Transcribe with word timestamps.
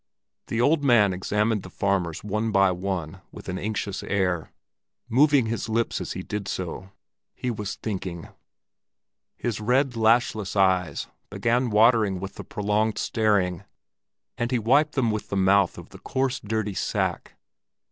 The 0.47 0.59
old 0.59 0.83
man 0.83 1.13
examined 1.13 1.61
the 1.61 1.69
farmers 1.69 2.23
one 2.23 2.51
by 2.51 2.71
one 2.71 3.21
with 3.31 3.47
an 3.49 3.59
anxious 3.59 4.01
air, 4.01 4.51
moving 5.07 5.45
his 5.45 5.69
lips 5.69 6.01
as 6.01 6.13
he 6.13 6.23
did 6.23 6.47
so: 6.47 6.89
he 7.35 7.51
was 7.51 7.75
thinking. 7.75 8.27
His 9.37 9.61
red, 9.61 9.95
lashless 9.95 10.55
eyes 10.55 11.05
kept 11.39 11.65
watering 11.67 12.19
with 12.19 12.33
the 12.33 12.43
prolonged 12.43 12.97
staring, 12.97 13.63
and 14.39 14.49
he 14.49 14.57
wiped 14.57 14.93
them 14.95 15.11
with 15.11 15.29
the 15.29 15.37
mouth 15.37 15.77
of 15.77 15.89
the 15.89 15.99
coarse 15.99 16.39
dirty 16.39 16.73
sack. 16.73 17.35